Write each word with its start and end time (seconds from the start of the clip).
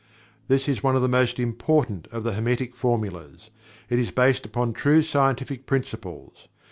This 0.47 0.67
is 0.67 0.81
one 0.81 0.95
of 0.95 1.03
the 1.03 1.07
most 1.07 1.39
important 1.39 2.07
of 2.07 2.23
the 2.23 2.33
Hermetic 2.33 2.75
Formulas. 2.75 3.51
It 3.87 3.99
is 3.99 4.09
based 4.09 4.47
upon 4.47 4.73
true 4.73 5.03
scientific 5.03 5.67
principles. 5.67 6.47